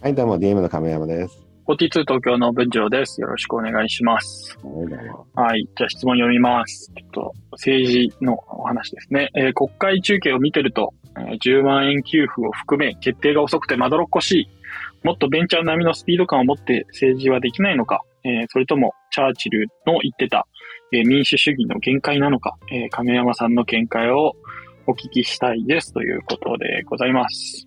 [0.00, 1.44] はい、どうも、DM の亀山です。
[1.66, 3.20] 42東京の文城です。
[3.20, 4.56] よろしくお願いします。
[4.62, 5.26] はい、どうも。
[5.34, 5.68] はい。
[5.76, 6.92] じゃあ質問読みます。
[6.96, 9.30] ちょっと政治のお話ですね。
[9.34, 14.48] えー国会中継を見てると、えー10万円給付を含め決定が遅くてまどろっこしい。
[15.02, 20.46] もっとベンチャー並みのスピード感を持って政治はできないのか、えーそれともチャーチルの言ってた、
[20.92, 24.34] えー民主主義の限界なのか、えー亀山さんの見解を
[24.86, 27.66] お聞きしたいですということでございます。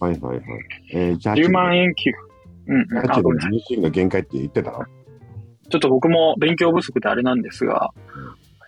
[0.00, 0.42] はい、はい、はい。
[0.92, 2.22] えー、じゃあ、10万円給付。
[2.66, 2.98] うん、うん。
[2.98, 4.84] あ、あちょっとごめんなさい民主主義の限界って言ってたの
[5.68, 7.92] ちょっと僕も勉強不足であれなんですが、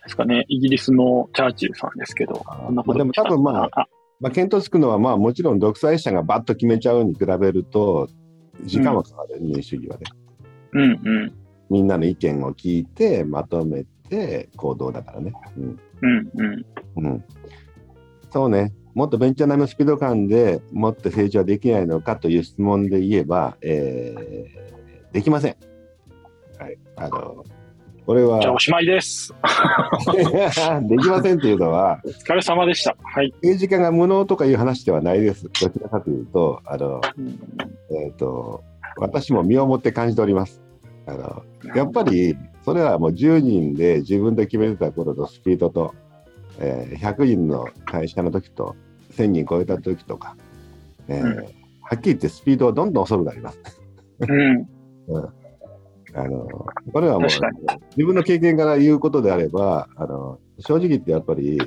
[0.03, 3.87] ですかね、イギリスのチャーチルさんですけど、こんなことでも多分まあ、
[4.19, 8.07] まあ、検討つくのは、まあ、もちろん独裁者がバッと決めちゃうに比べると、
[8.63, 10.03] 時間はかかる、民主主義はね。
[10.73, 10.85] うんう
[11.25, 11.33] ん、
[11.69, 15.33] みんなの意見を聞いて、まとめて行動だからね。
[15.57, 15.79] うん。
[16.01, 16.65] うんうん。
[17.05, 17.23] うん。
[18.29, 18.73] そうね。
[18.93, 25.55] もっとベンチャー並みのスピード感でもっと政治はできないのかという質問で言えば、えー、できません。
[26.59, 26.77] はい。
[26.95, 27.43] あの、
[28.05, 29.33] これは、じゃあおしまいです。
[30.83, 32.95] できませんっていうのは、お疲れ様でした。
[33.01, 33.31] はい。
[33.35, 35.45] 政治家が無能とかいう話ではないです。
[35.45, 37.39] どちらかというと、あの、うん
[37.95, 38.63] えっ、と、
[38.97, 40.61] 私も身をもって感じております。
[41.05, 41.43] あの、
[41.75, 45.93] やっぱり、それはもう10人で自分で決めてた頃のスピードと、
[46.59, 48.75] えー100人の会社の時と、
[49.15, 50.35] 1000人超えた時とか、
[51.07, 53.59] えーうんはっきり言ってスピードはどんどん遅くなります。
[54.21, 54.67] うん。
[56.15, 56.47] あの
[56.93, 57.29] これはもう
[57.97, 61.59] 自分の経験から言うことであればあの正直言ってやっぱり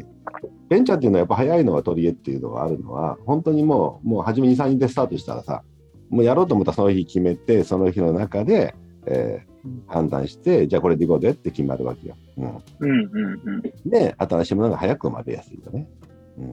[0.69, 5.63] ベンチャーっていうのはやっぱ早いのは取り柄っていうのがあるのは本当にもうもう初めに3人でスタートしたらさ
[6.11, 8.75] もうやろうと思ったらその日決めてその日の中で、
[9.07, 9.57] えー
[9.89, 12.17] 判断してじゃあこれでいこうぜって決まるわけよ。
[12.39, 12.47] うん、
[12.79, 15.89] うんうんで新しいものが早く生まれやすいよね。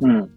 [0.01, 0.29] うんうん。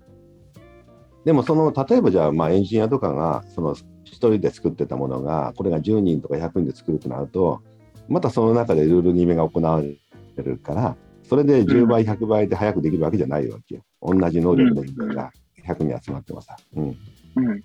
[1.27, 1.31] うん。
[1.31, 3.75] でもその例えばじゃあまあエンジニアとかがその
[4.05, 7.63] 一人で作ってたものがこれが10人とか100人で作るとなると
[8.09, 9.97] またその中でルール決めが行われ
[10.43, 10.97] るから
[11.29, 15.33] それで10倍100倍で早くできるわけじゃないわけよ同じ能力の人間が
[15.67, 16.57] 100人集まってもさ。
[16.77, 16.97] うん
[17.37, 17.65] うん。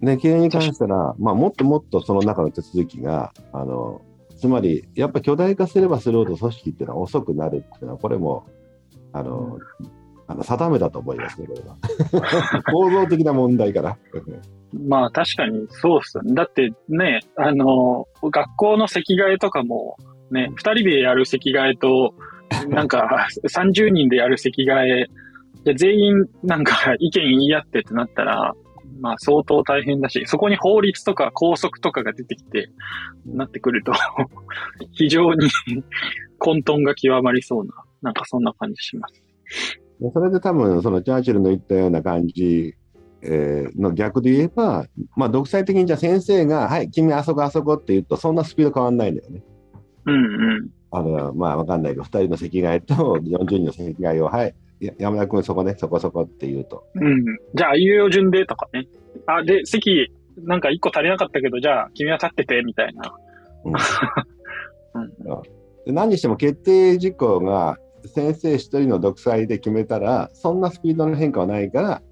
[0.00, 4.02] で経営に関したら、まあ、もっともっとその中の手続きがあの
[4.36, 8.46] つまりやっぱ巨大化すればするほど組織っていうのは遅くなるっていうのはこれも
[9.12, 9.58] あの、
[10.32, 13.98] あの定めだと思いますねこれは 構造的な問題から。
[14.72, 16.34] まあ確かにそうっすよね。
[16.34, 19.96] だってね、あの、学校の席替えとかも、
[20.30, 22.14] ね、二人でやる席替えと、
[22.68, 25.06] なんか30人でやる席替え、
[25.64, 28.54] じゃあ全員なんか意見言い合ってってなったら、
[29.00, 32.68] まあ相当大変だし、そこに法律とか校則とかが出てきて、
[33.26, 33.92] なってくると、
[34.92, 35.48] 非常に
[36.38, 39.22] 混沌が極まりそうな、なんかそんな感じします。
[40.02, 42.74] でそれで多分そのチャーチルの言ったような感じ、
[43.22, 44.86] えーの逆で言えば、
[45.16, 49.42] まあ、独裁的にじゃあ先生が、はい、君あそこあそこって言うと、そんなスピード変わんないんだよね。
[50.06, 50.18] うんう
[50.64, 50.70] ん。
[50.90, 56.84] あのまあ、わかんないけど、2人の席替えと40人の席替えを、はい、や山田君そこね、そこそこって言うと。
[56.96, 57.24] うん。
[57.54, 58.88] じゃあ、あいうえお順でとかね。
[59.26, 63.14] あ、で、席、なんか一個足りなかったけど、じゃあ、君は立ってて、みたいな。
[63.64, 63.74] うん
[65.00, 65.42] うん。
[65.84, 67.78] で何にしても決定事項が
[68.12, 72.02] 先生一人の独裁で決めたら、そんなスピードの変化はないから、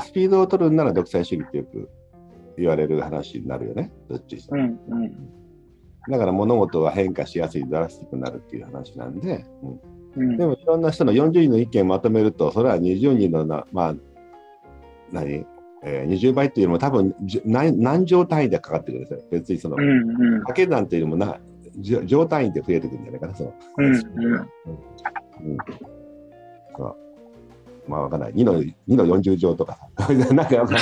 [0.00, 1.90] スピードを取るんなら独裁主義ってよく
[2.56, 5.12] 言われる話になるよね、どっちにしてもうん、うん。
[6.08, 13.94] だから物事は変化しやすい、ドラスティックになるっていう話なんで、うんうんでもいろんな人の40人の意見をまとめると、それは20人のな、まあ、
[15.12, 15.46] 何、
[15.84, 19.20] えー、20倍っていうよりも多分何何乗単位でかかってくるんですよ。
[19.30, 20.40] 別にその、うん、うん。
[20.40, 21.38] 掛け算っていうよりもな、
[21.78, 23.54] じょ乗単位で増えてくるんじゃないかな、その。
[23.78, 24.02] うん、うん。
[25.44, 25.56] うん
[26.76, 26.96] そう
[27.88, 28.34] まあわかんない。
[28.34, 30.12] 2の ,2 の40乗とかさ。
[30.32, 30.80] なんかわかんない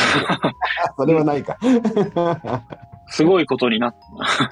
[0.97, 1.57] それはないか。
[3.09, 3.99] すごいことになって、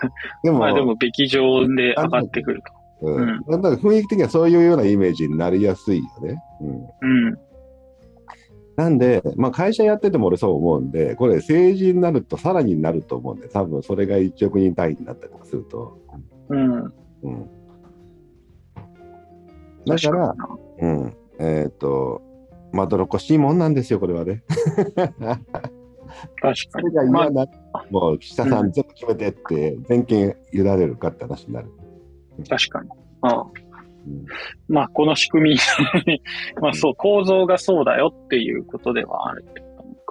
[0.45, 2.73] でも、まあでも、べき上で上がってくると。
[2.73, 6.43] うんうんなんか雰囲気的にはそういうようなイメージになりやすいよね。
[6.63, 7.39] うんうん。
[8.77, 15.99] なんで、まあ、会社やってても俺そう思うんで、これ政治になるとさらになると思うんで、多分それが1億人単位になったりとかすると。
[16.49, 16.85] うん。
[17.23, 17.51] うん、
[19.87, 20.35] だから、
[20.81, 22.23] うん、えっ、と、
[22.73, 24.43] まどろっこしいもんなんですよ、これはね。
[26.41, 26.57] 確かに。
[26.71, 27.47] それがまあ嫌な、
[27.91, 31.71] もう岸田さうん全部決めてって、全権委ねるかって話になる。
[32.49, 32.91] 確かに。
[33.23, 33.47] ああ
[34.07, 34.25] うん
[34.69, 35.57] まあ、この仕組み、
[36.63, 39.45] まあそう、構造がそうだよっていうことではある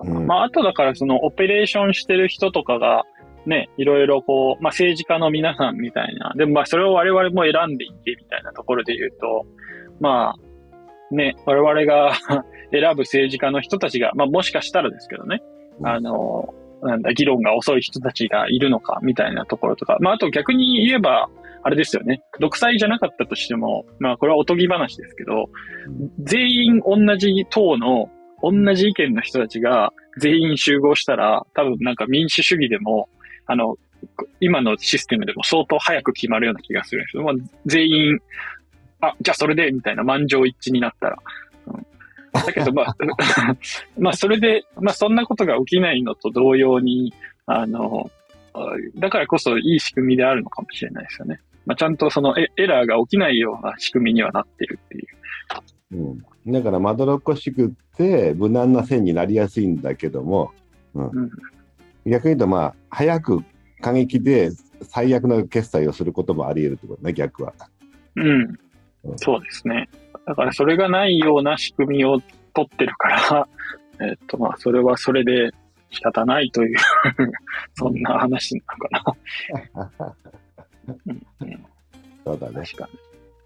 [0.04, 3.06] うんまあ、あとだからそのオペレーションしてる人とかが、
[3.46, 9.46] ね、いろいろこう、まあ政治家の皆さんみたいな、でもまあそれを我々も選んでいてみたいなところで言うと、
[10.00, 12.14] まあ、ね、我々が
[12.72, 15.42] 選ぶ政治家の人たちが、まあもしかしたらですけどね、
[15.80, 19.98] うんあの、なんだ、議論が遅い人たちがいるのか、みたいなところとか。
[20.02, 21.30] まあ、あと逆に言えば、
[21.64, 22.22] あれですよね。
[22.40, 25.50] 独裁じゃなかったとしても、まあ、これはおとぎ話ですけど、
[26.20, 28.10] 全員同じ党の、
[28.44, 33.10] 同じ意見の人たちが全員集合したら、多分なんか民主主義でも、
[33.48, 33.78] あの、
[34.40, 37.24] 今のシステムでも相当早く決まるような気がするんですよ。
[37.24, 37.34] まあ、
[37.66, 38.20] 全員、
[39.08, 41.18] あ、じゃあそれで、みたいな満場一致になったら。
[41.68, 41.86] うん
[42.34, 42.96] だけど、まあ、
[43.98, 47.14] まあ、それで、まあ、そんなことが起きないのと同様に、
[47.46, 48.12] あの、
[48.98, 51.40] だからこそいい仕組みであるのかもしれないですよね。
[51.66, 55.06] まあ、ちゃんとそのエエラーが起きないような仕組みにはなってるっていう。
[56.46, 60.52] うん、だからまどろっこしくって無難な線になりやすいんだけども、
[60.94, 61.32] うんうん
[62.08, 63.44] 逆に言うとまあ早く
[63.82, 64.52] 過激で
[64.84, 67.54] 最悪の決済をすることもあり得るってことね逆は。
[68.16, 68.60] うん。
[69.18, 69.90] そうですね。
[70.26, 72.20] だからそれがないような仕組みを
[72.54, 73.48] 取ってるから、
[74.02, 75.52] えっと、まあ、それはそれで
[75.92, 76.78] 仕方ないという
[77.76, 78.62] そんな話な
[79.04, 79.16] のか
[79.86, 80.16] な。
[81.08, 81.66] うんうん
[82.26, 82.66] そうだね。
[82.66, 83.00] 確かに。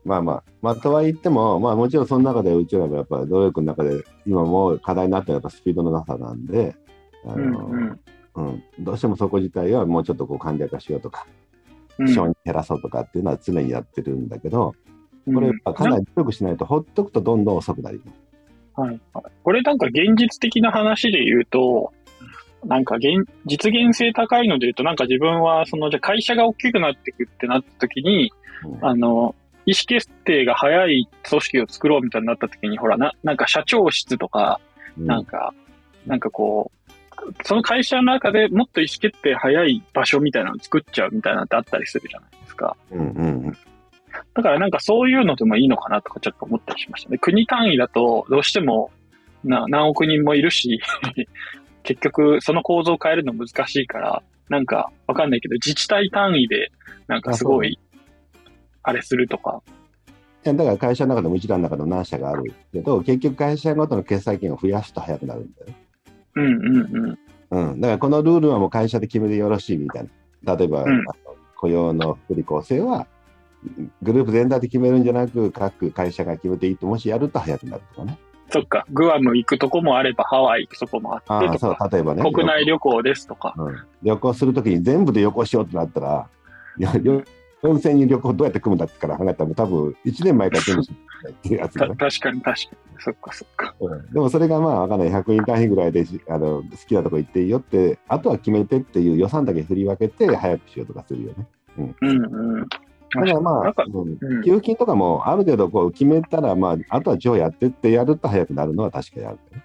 [0.05, 6.75] まあまあ、まあ、とは言っても、まあもちろんその中でうちらもやっぱ努力の中で今もう課題になってるのはやっぱスピードのなさなんで、
[7.25, 7.99] あうんのうん
[8.35, 11.27] うんどうしてもそこ自体はもうちょっとこう簡略化しようとか、
[11.97, 14.73] うん少に減らそうとかっていうのは常にやってるんだけど、
[15.33, 18.29] これやっぱかなり努力しないとほっとくとどんどん遅くなります。
[18.79, 19.31] はいはい。
[19.43, 21.93] これなんか現実的な話で言うと、
[22.65, 28.31] なんか現実現性高いので言うと、なんか自分は、その、じゃあ会社が大きくなっていくってなった時に、
[28.65, 29.35] うんあの、
[29.65, 34.59] 意思決定が早い組織を作ろうみたいになった時に、ほら、な、なんか社長室とか、
[34.97, 35.53] うんなんか、
[36.05, 36.89] なんかこう、
[37.43, 42.75] その会社の中でもっと意思決定早い場所みたいなのを作っちゃうみたいなのってあったりするじゃないですか。
[42.91, 43.03] うんう
[43.49, 43.57] ん
[44.33, 47.17] だからなんかそういうのでもいいのかなとかちょっと思ったりしましたね。
[47.17, 48.91] 国単位だとどうしても
[49.43, 50.79] な何億人もいるし、
[51.83, 56.71] 結局その構造を変えるの難しいから、なんかわかんないけど自治体単位で
[57.07, 57.79] なんかすごい、
[58.83, 59.61] あれするとか。
[60.45, 65.75] いやだから会社の中でも一覧の中の何社があるけど、結局会社ごとの決済権を増やすと早くなるんだよね。
[66.35, 67.19] うんうんうん。
[67.71, 70.09] うん、だからこのルールはもう会社で決めてよろしいみたい
[70.43, 70.55] な。
[70.55, 71.03] 例えば、うん
[71.59, 73.05] 雇用の福利厚生は
[74.01, 78.17] グループ全体で決めるんじゃなく、各会社が決めていいと、もしやると早くなるとかね。
[78.51, 82.23] そっか、グアム行くとこもあればハワイ行くとこもあってとか、、例えばね。
[82.23, 83.53] 国内旅行ですとか。
[83.57, 86.27] うん、旅行するときに全部で旅行しようってなったら、
[86.77, 87.23] いやよ
[87.61, 90.91] 4000人旅行どうやって組むんだってから考えたら、多分1年前から全部し
[91.23, 91.95] ないっていうやつたがね。
[91.97, 92.77] 確かに確かに。
[93.01, 93.75] そっかそっか。
[93.79, 101.47] うんでもそれがまあわかんない100人単位ぐらいでしあの好きなとこ行っていいよってあとは決めてっていう予算だけ振り分けて早くしようとかするよね。
[101.77, 102.61] うんうん。
[102.61, 102.67] だ
[103.09, 103.73] からまあ
[104.43, 109.63] 給付金とかもある程度こう決めたら、まあ、あとは地方やってってやると早くなるのは確かにある、ね。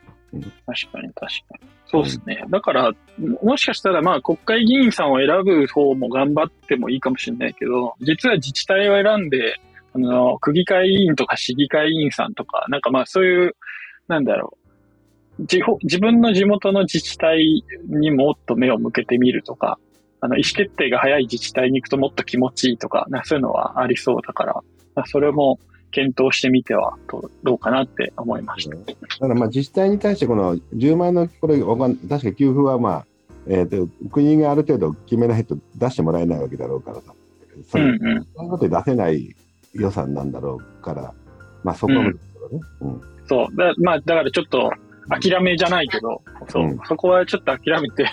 [0.67, 1.29] 確かに確か
[1.63, 1.75] に。
[1.87, 2.45] そうですね。
[2.49, 9.61] だから、ももしかしたらまあ国会議員さんを選ぶ方も頑張ってもいいかもしれないけど、実は自治体を選んで、
[9.95, 13.57] あの、区議会議員とか市議会議員さんとか、なんかまあそういう、
[14.09, 14.57] なんだろ
[15.39, 15.47] う。
[15.47, 19.79] 地方自分の地元の自治体にもっと目を向けてみるとか、
[20.25, 24.55] あの、意思決定が早い自治体に行くともっと気持ちいいとか、なそういうのはありそうだから、
[24.95, 25.59] まあそれも
[25.91, 26.97] 検討してみては
[27.43, 28.75] どうかなって思いました。
[28.75, 28.85] だ
[29.21, 33.07] からまあ自治体に対してこの10万円のこれ確か給付はまあ、
[33.47, 37.13] えー、と国がある程度決めないと出してもらえないわけだろうからさ。
[37.71, 38.27] そうんれうん。
[38.35, 39.37] そういうことで出せない
[39.75, 41.13] 予算なんだろうから、
[41.63, 42.11] まあそこは
[43.29, 43.57] そう。
[43.57, 44.73] だまあ、だからちょっと、
[45.09, 48.11] 諦めじゃないけど、そう、うんそこはちょっと諦めて、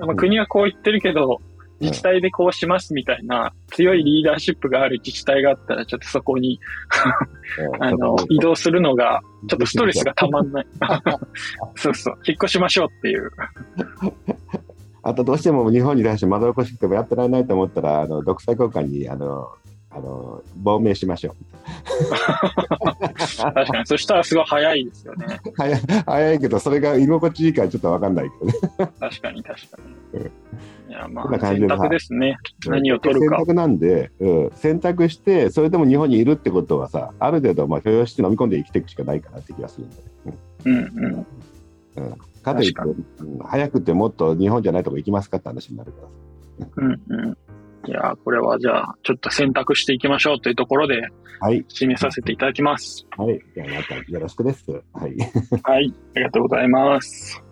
[0.00, 6.60] まあ、国はこう言ってるけど、うん自治体でこうしますみたいな強いリーダーシップがある自治体があったら、ちょっとそこに、
[7.80, 10.66] あの、移動するのが、ちょっとストレスがたまんない。
[11.74, 12.18] そうそう。
[12.24, 13.30] 引っ越しましょうっていう。
[15.02, 19.48] あとどうしても日本に対してまどろっこしくてもやってられないと思ったら、あの独裁国家にあの
[19.94, 21.34] あの亡命しましょ
[23.38, 23.86] 確かに。
[23.86, 25.40] そしたらすごい早いですよね。
[25.44, 25.52] う。
[25.56, 28.52] 早い早いけど、それが居心地いいかちょっとわかんないけどね。
[28.98, 29.78] 確かに確か
[30.14, 30.22] に。
[30.88, 32.38] いや、まあ、選択ですね。
[32.66, 33.36] 何を取るか。
[33.36, 40.38] 選択なんで、うん、選択して、それでも日本にいるってことはさ、ある程度まあ許容して飲み込んで生きていくしかないかなって気がするんだよね。
[40.64, 41.26] うんうん。
[41.96, 46.72] うんかといって、確うん早くてもっと日本じゃないとこ行きますかって話になるからさ。
[46.76, 47.38] うんうん。
[47.86, 51.00] いや、これはじゃあ、ちょっと選択していきましょうというところで、
[51.40, 51.64] はい。
[51.68, 53.04] 締めさせていただきます。
[53.16, 53.40] はい。
[53.54, 54.70] じゃあまたよろしくです。
[54.70, 55.16] はい。
[55.64, 57.42] はい、ありがとうございます。